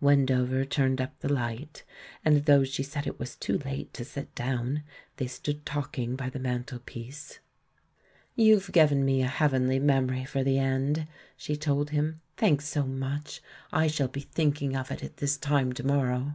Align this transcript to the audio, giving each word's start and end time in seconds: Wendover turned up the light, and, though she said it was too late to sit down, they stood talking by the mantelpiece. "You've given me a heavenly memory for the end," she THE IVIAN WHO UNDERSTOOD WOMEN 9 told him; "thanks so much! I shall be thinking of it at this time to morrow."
Wendover 0.00 0.64
turned 0.64 1.00
up 1.00 1.16
the 1.20 1.32
light, 1.32 1.84
and, 2.24 2.44
though 2.46 2.64
she 2.64 2.82
said 2.82 3.06
it 3.06 3.20
was 3.20 3.36
too 3.36 3.58
late 3.58 3.94
to 3.94 4.04
sit 4.04 4.34
down, 4.34 4.82
they 5.16 5.28
stood 5.28 5.64
talking 5.64 6.16
by 6.16 6.28
the 6.28 6.40
mantelpiece. 6.40 7.38
"You've 8.34 8.72
given 8.72 9.04
me 9.04 9.22
a 9.22 9.28
heavenly 9.28 9.78
memory 9.78 10.24
for 10.24 10.42
the 10.42 10.58
end," 10.58 11.06
she 11.36 11.54
THE 11.54 11.60
IVIAN 11.62 11.72
WHO 11.72 11.72
UNDERSTOOD 11.72 11.72
WOMEN 11.72 11.80
9 11.86 11.86
told 11.86 11.90
him; 11.90 12.20
"thanks 12.36 12.68
so 12.68 12.82
much! 12.84 13.42
I 13.72 13.86
shall 13.86 14.08
be 14.08 14.20
thinking 14.22 14.74
of 14.74 14.90
it 14.90 15.04
at 15.04 15.18
this 15.18 15.36
time 15.36 15.72
to 15.74 15.86
morrow." 15.86 16.34